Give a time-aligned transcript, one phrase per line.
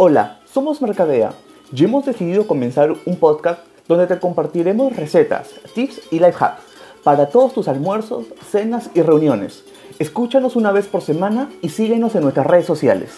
[0.00, 1.32] Hola, somos Mercadea
[1.72, 6.62] y hemos decidido comenzar un podcast donde te compartiremos recetas, tips y life hacks
[7.02, 9.64] para todos tus almuerzos, cenas y reuniones.
[9.98, 13.10] Escúchanos una vez por semana y síguenos en nuestras redes sociales.